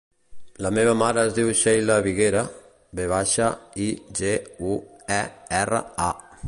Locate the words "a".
6.11-6.15